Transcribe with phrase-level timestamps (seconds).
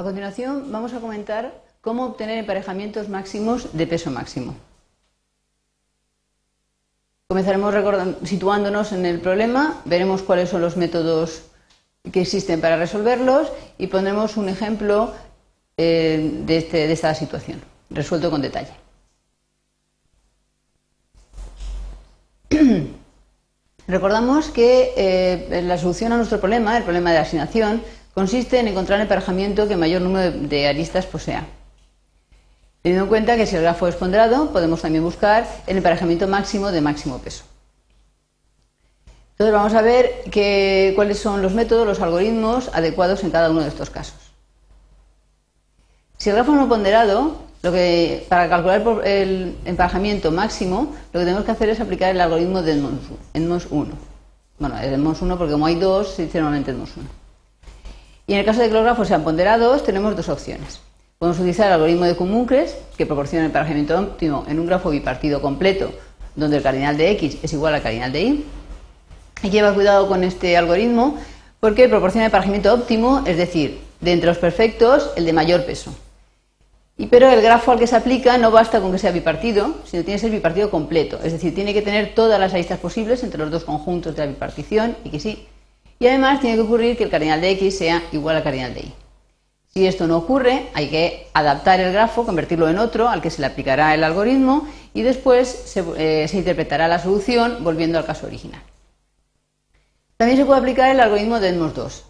[0.00, 4.56] A continuación vamos a comentar cómo obtener emparejamientos máximos de peso máximo.
[7.28, 7.74] Comenzaremos
[8.24, 11.42] situándonos en el problema, veremos cuáles son los métodos
[12.10, 15.12] que existen para resolverlos y pondremos un ejemplo
[15.76, 17.60] eh, este, de, esta situación,
[17.90, 18.72] resuelto con detalle.
[23.86, 27.82] Recordamos que eh, la solución a nuestro problema, el problema de la asignación,
[28.20, 31.46] consiste en encontrar el emparejamiento que mayor número de aristas posea.
[32.82, 36.70] Teniendo en cuenta que si el grafo es ponderado, podemos también buscar el emparejamiento máximo
[36.70, 37.44] de máximo peso.
[39.32, 40.24] Entonces vamos a ver
[40.94, 44.20] cuáles son los métodos, los algoritmos adecuados en cada uno de estos casos.
[46.18, 47.38] Si el grafo no ponderado,
[48.28, 52.72] para calcular el emparejamiento máximo, lo que tenemos que hacer es aplicar el algoritmo de
[53.32, 53.90] Edmonds 1.
[54.58, 57.19] Bueno, Edmonds 1 porque como hay dos, se dice normalmente Edmonds 1.
[58.30, 60.78] Y en el caso de que los grafos sean ponderados, tenemos dos opciones.
[61.18, 65.42] Podemos utilizar el algoritmo de Cumuncres, que proporciona el emparejamiento óptimo en un grafo bipartido
[65.42, 65.90] completo,
[66.36, 68.44] donde el cardinal de x es igual al cardinal de y.
[69.42, 71.18] Y lleva cuidado con este algoritmo
[71.58, 75.92] porque proporciona el emparejamiento óptimo, es decir, de entre los perfectos, el de mayor peso.
[76.98, 80.04] Y pero el grafo al que se aplica no basta con que sea bipartido, sino
[80.04, 83.40] tiene que ser bipartido completo, es decir, tiene que tener todas las aristas posibles entre
[83.40, 85.48] los dos conjuntos de la bipartición y que sí.
[86.02, 88.80] Y además tiene que ocurrir que el cardinal de x sea igual al cardinal de
[88.80, 88.94] y.
[89.68, 93.42] Si esto no ocurre, hay que adaptar el grafo, convertirlo en otro al que se
[93.42, 98.62] le aplicará el algoritmo y después se, eh, interpretará la solución volviendo al caso original.
[100.16, 102.04] También se puede aplicar el algoritmo de Edmonds 2.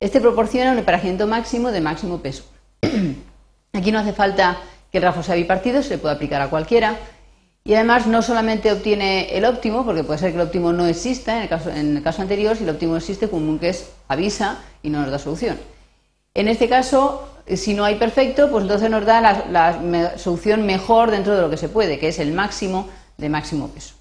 [0.00, 2.44] Este proporciona un emparejamiento máximo de máximo peso.
[3.74, 4.56] Aquí no hace falta
[4.90, 6.98] que el grafo sea bipartido, se le puede aplicar a cualquiera.
[7.64, 11.36] Y además no solamente obtiene el óptimo, porque puede ser que el óptimo no exista,
[11.36, 14.58] en el caso, en el caso anterior, si el óptimo existe, común que es avisa
[14.82, 15.58] y no nos da solución
[16.34, 21.34] en este caso, si no hay perfecto, pues entonces nos da la, solución mejor dentro
[21.34, 23.94] de lo que se puede, que es el máximo de máximo peso.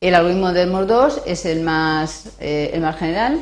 [0.00, 3.40] El algoritmo de Edmond 2 es el más, eh, el más general.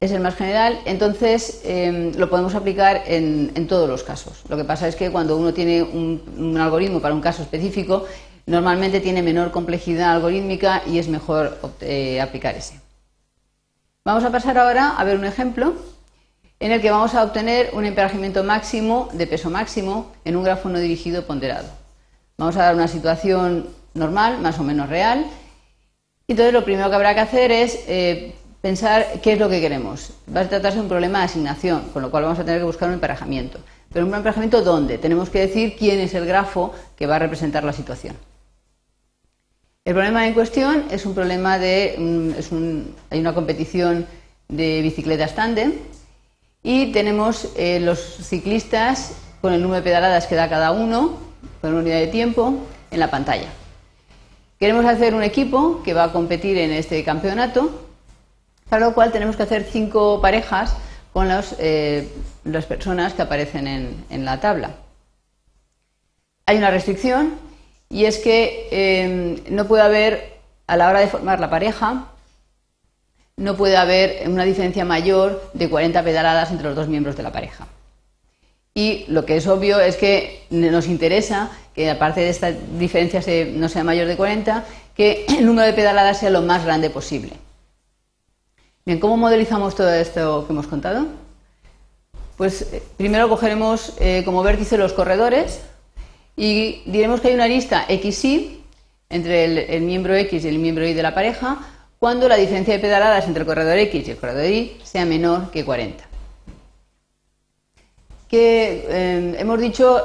[0.00, 4.44] Es el más general, entonces em, lo podemos aplicar en, todos los casos.
[4.48, 8.04] Lo que pasa es que cuando uno tiene un, algoritmo para un caso específico,
[8.46, 12.80] normalmente tiene menor complejidad algorítmica y es mejor eh, aplicar ese.
[14.04, 15.74] Vamos a pasar ahora a ver un ejemplo
[16.60, 20.68] en el que vamos a obtener un emparejamiento máximo de peso máximo en un grafo
[20.68, 21.70] no dirigido ponderado.
[22.36, 25.26] Vamos a dar una situación normal, más o menos real.
[26.28, 28.36] Entonces lo primero que habrá que hacer es eh,
[28.68, 30.10] pensar qué es lo que queremos.
[30.34, 32.66] Va a tratarse de un problema de asignación, con lo cual vamos a tener que
[32.66, 33.60] buscar un emparejamiento.
[33.90, 34.98] Pero un emparejamiento ¿dónde?
[34.98, 38.14] Tenemos que decir quién es el grafo que va a representar la situación.
[39.86, 41.94] El problema en cuestión es un problema de.
[41.98, 44.06] Mm, hay una competición
[44.48, 45.72] de bicicletas tándem
[46.62, 51.16] y tenemos eh, los ciclistas con el número de pedaladas que da cada uno,
[51.62, 53.48] con una unidad de tiempo, en la pantalla.
[54.60, 57.87] Queremos hacer un equipo que va a competir en este campeonato,
[58.68, 60.76] para lo cual tenemos que hacer cinco parejas
[61.12, 62.08] con eh,
[62.44, 63.66] las personas que aparecen
[64.08, 64.70] en la tabla.
[66.46, 67.34] Hay una restricción
[67.90, 72.06] y es que em, no puede haber, a la hora de formar la pareja,
[73.36, 77.32] no puede haber una diferencia mayor de 40 pedaladas entre los dos miembros de la
[77.32, 77.66] pareja.
[78.74, 83.20] Y lo que es obvio es que nos interesa que, aparte de esta diferencia
[83.54, 84.64] no sea mayor de 40,
[84.94, 87.32] que el número de pedaladas sea lo más grande posible.
[88.88, 91.04] Bien, ¿cómo modelizamos todo esto que hemos contado?
[92.38, 95.60] Pues eh, primero cogeremos eh, como vértice los corredores,
[96.38, 98.64] y diremos que hay una lista XY
[99.10, 101.58] entre el, miembro X y el miembro Y de la pareja
[101.98, 105.50] cuando la diferencia de pedaladas entre el corredor X y el corredor Y sea menor
[105.50, 106.04] que 40.
[108.26, 110.00] Que eh, hemos dicho,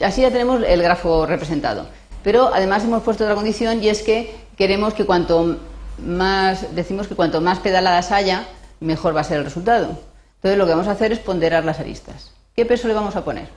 [0.00, 1.88] así ya tenemos el grafo representado,
[2.22, 5.58] pero además hemos puesto otra condición y es que queremos que cuanto
[6.04, 8.46] más, decimos que cuanto más pedaladas haya,
[8.80, 9.98] mejor va a ser el resultado.
[10.36, 12.32] Entonces lo que vamos a hacer es ponderar las aristas.
[12.54, 13.48] ¿Qué peso le vamos a poner?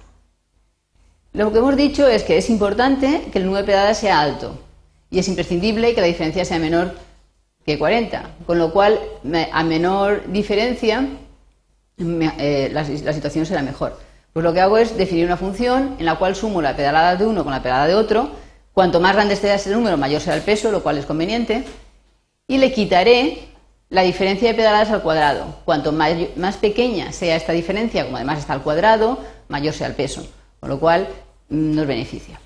[1.33, 4.59] Lo que hemos dicho es que es importante que el número de pedaladas sea alto
[5.09, 6.93] y es imprescindible que la diferencia sea menor
[7.65, 8.99] que 40, con lo cual
[9.51, 11.07] a menor diferencia
[11.97, 13.97] eh, la, situación será mejor.
[14.33, 17.25] Pues lo que hago es definir una función en la cual sumo la pedalada de
[17.25, 18.31] uno con la pedalada de otro.
[18.73, 21.63] Cuanto más grande sea ese número, mayor será el peso, lo cual es conveniente.
[22.53, 23.39] Y le quitaré
[23.89, 25.55] la diferencia de pedaladas al cuadrado.
[25.65, 29.17] Cuanto más pequeña sea esta diferencia, como además está al cuadrado,
[29.47, 30.23] mayor sea el peso.
[30.59, 31.07] Con lo cual
[31.49, 32.39] nos beneficia.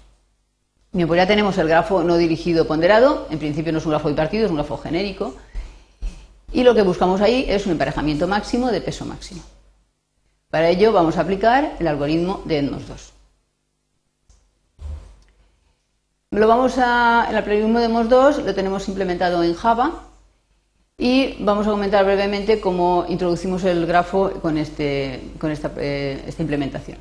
[0.93, 4.07] Bien, pues ya tenemos el grafo no dirigido ponderado, en principio no es un grafo
[4.07, 5.35] bipartido, es un grafo genérico,
[6.53, 9.41] y lo que buscamos ahí es un emparejamiento máximo de peso máximo.
[10.49, 13.13] Para ello vamos a aplicar el algoritmo de EDMOS 2.
[16.37, 20.03] Lo vamos a, el algoritmo de EDMOS 2 lo tenemos implementado en Java
[20.95, 26.43] y vamos a comentar brevemente cómo introducimos el grafo con, este, con esta, eh, esta
[26.43, 26.99] implementación.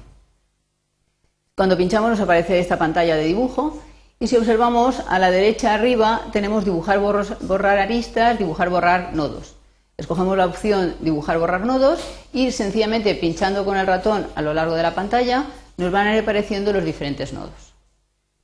[1.54, 3.78] Cuando pinchamos nos aparece esta pantalla de dibujo
[4.18, 9.54] y si observamos a la derecha arriba tenemos dibujar, borrar aristas, dibujar, borrar nodos.
[9.98, 12.00] Escogemos la opción dibujar, borrar nodos
[12.32, 15.44] y sencillamente pinchando con el ratón a lo largo de la pantalla
[15.76, 17.75] nos van a ir apareciendo los diferentes nodos.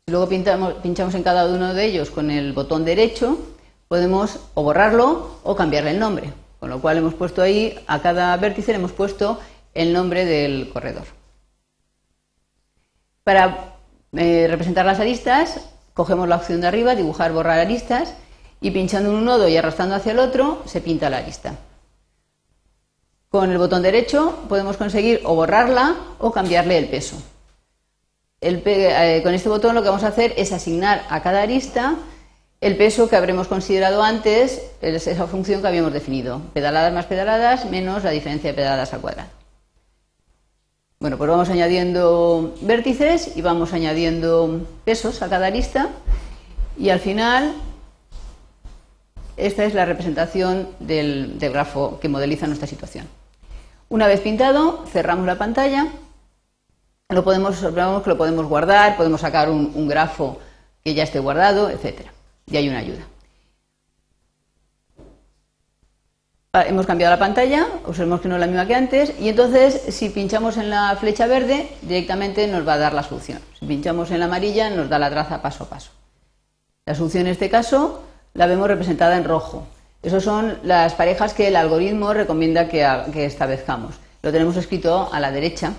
[0.09, 3.39] Luego pinchamos en cada uno de ellos con el botón derecho,
[3.87, 6.33] podemos o borrarlo o cambiarle el nombre.
[6.59, 9.39] Con lo cual hemos puesto ahí, a cada vértice le hemos puesto
[9.75, 11.05] el nombre del corredor.
[13.23, 13.77] Para
[14.13, 15.61] eh, representar las aristas,
[15.95, 18.15] cogemos la opción de arriba, dibujar, borrar aristas,
[18.61, 21.57] y pinchando en un nodo y arrastrando hacia el otro, se pinta la arista.
[23.29, 27.17] Con el botón derecho podemos conseguir o borrarla o cambiarle el peso.
[28.45, 31.97] Eh, con este botón lo que vamos a hacer es asignar a cada arista
[32.61, 37.65] el peso que habremos considerado antes, es esa función que habíamos definido, pedaladas más pedaladas
[37.71, 39.29] menos la diferencia de pedaladas al cuadrado.
[41.01, 45.89] Bueno, pues vamos añadiendo vértices y vamos añadiendo pesos a cada arista
[46.79, 47.55] y al final
[49.37, 53.09] esta es la representación del, grafo que modeliza nuestra situación.
[53.89, 55.89] Una vez pintado, cerramos la pantalla,
[57.13, 60.39] lo podemos, que lo podemos guardar, podemos sacar un, grafo
[60.85, 62.13] que ya esté guardado, etcétera
[62.47, 63.07] y hay una ayuda.
[66.55, 69.81] Ah, hemos cambiado la pantalla, observemos que no es la misma que antes, y entonces
[69.89, 73.41] si pinchamos en la flecha verde, directamente nos va a dar la solución.
[73.59, 75.93] Si pinchamos en la amarilla, nos da la traza paso a paso.
[76.85, 78.03] La solución en este caso
[78.35, 79.67] la vemos representada en rojo.
[80.03, 83.95] Esas son las parejas que el algoritmo recomienda que, establezcamos.
[84.21, 85.73] Lo tenemos escrito a la derecha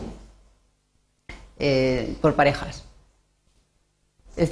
[1.59, 2.83] eh, por parejas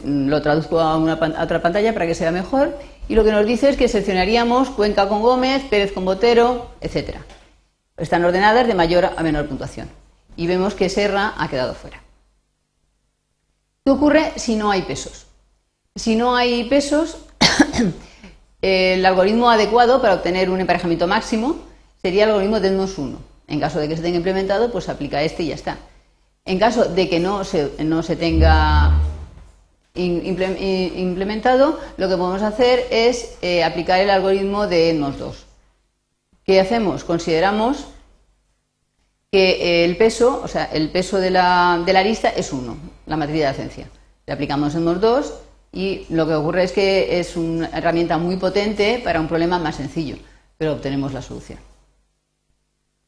[0.03, 2.77] lo traduzco a, una, otra pantalla para que sea mejor.
[3.07, 7.17] Y lo que nos dice es que seleccionaríamos Cuenca con Gómez, Pérez con Botero, etc.
[7.97, 9.89] Están ordenadas de mayor a menor puntuación.
[10.35, 12.01] Y vemos que Serra ha quedado fuera.
[13.83, 15.25] ¿Qué ocurre si no hay pesos?
[15.95, 17.17] Si no hay pesos,
[18.61, 21.57] el algoritmo adecuado para obtener un emparejamiento máximo
[22.01, 23.19] sería el algoritmo de 1.
[23.47, 25.77] En caso de que se tenga implementado, pues aplica este y ya está.
[26.45, 28.99] En caso de que no se, no se tenga
[29.93, 35.45] implementado, lo que podemos hacer es eh, aplicar el algoritmo de EDMOS 2.
[36.45, 37.03] ¿Qué hacemos?
[37.03, 37.85] Consideramos
[39.31, 43.17] que el peso, o sea, el peso de la, de la arista es 1, la
[43.17, 43.87] matriz de acencia.
[44.25, 45.33] Le aplicamos EDMOS 2
[45.73, 49.75] y lo que ocurre es que es una herramienta muy potente para un problema más
[49.75, 50.17] sencillo,
[50.57, 51.70] pero obtenemos la solución.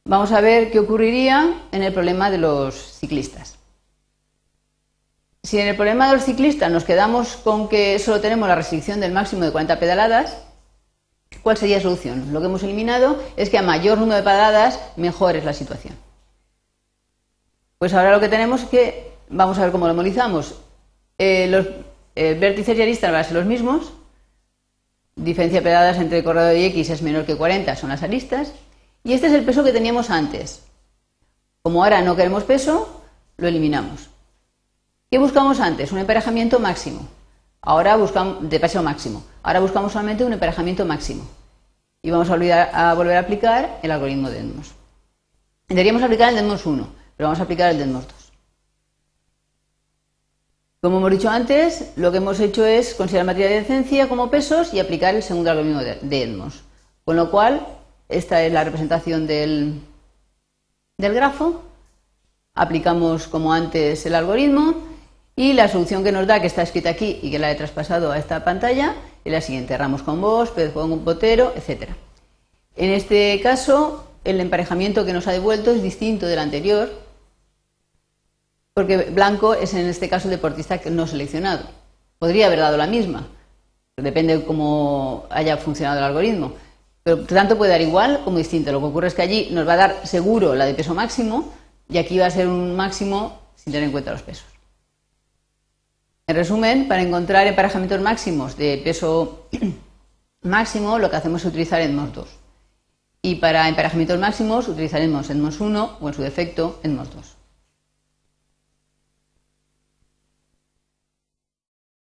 [0.06, 3.56] Vamos a ver qué ocurriría en el problema de los ciclistas.
[5.42, 9.00] Si en el problema de los ciclistas nos quedamos con que solo tenemos la restricción
[9.00, 10.36] del máximo de 40 pedaladas,
[11.42, 12.34] ¿cuál sería la solución?
[12.34, 15.96] Lo que hemos eliminado es que a mayor número de pedaladas, mejor es la situación.
[17.78, 20.54] Pues ahora lo que tenemos es que, vamos a ver cómo lo molizamos.
[21.16, 21.66] Eh, los
[22.14, 23.94] eh, vértices y aristas van a ser los mismos.
[25.16, 28.52] Diferencia de pedaladas entre el corredor y X es menor que 40, son las aristas.
[29.04, 30.62] Y este es el peso que teníamos antes.
[31.62, 33.02] Como ahora no queremos peso,
[33.36, 34.08] lo eliminamos.
[35.10, 35.92] ¿Qué buscamos antes?
[35.92, 37.06] Un emparejamiento máximo.
[37.60, 39.22] Ahora buscamos, de peso máximo.
[39.42, 41.28] Ahora buscamos solamente un emparejamiento máximo.
[42.00, 44.72] Y vamos a, volver a aplicar el algoritmo de Edmonds.
[45.68, 48.32] Deberíamos aplicar el de Edmonds 1, pero vamos a aplicar el de Edmonds 2.
[50.80, 54.72] Como hemos dicho antes, lo que hemos hecho es considerar materia de decencia como pesos
[54.72, 56.62] y aplicar el segundo algoritmo de Edmonds.
[57.04, 57.66] Con lo cual,
[58.08, 59.80] esta es la representación del,
[60.98, 61.62] del grafo.
[62.54, 64.74] Aplicamos como antes el algoritmo
[65.36, 68.12] y la solución que nos da, que está escrita aquí y que la he traspasado
[68.12, 68.94] a esta pantalla,
[69.24, 71.90] es la siguiente: ramos con vos, pez con un botero, etc.
[72.76, 76.90] En este caso, el emparejamiento que nos ha devuelto es distinto del anterior,
[78.74, 81.66] porque blanco es en este caso el deportista no seleccionado.
[82.18, 83.26] Podría haber dado la misma,
[83.96, 86.52] depende de cómo haya funcionado el algoritmo.
[87.04, 88.72] Pero tanto puede dar igual como distinto.
[88.72, 91.52] Lo que ocurre es que allí nos va a dar seguro la de peso máximo
[91.88, 94.46] y aquí va a ser un máximo sin tener en cuenta los pesos.
[96.26, 99.48] En resumen, para encontrar emparejamientos máximos de peso
[100.42, 102.28] máximo, lo que hacemos es utilizar EDMOS 2.
[103.20, 107.33] Y para emparejamientos máximos utilizaremos EDMOS 1 o en su defecto EDMOS 2.